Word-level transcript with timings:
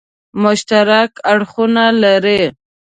مشترک 0.41 1.11
اړخونه 1.31 1.85
لري. 2.03 2.41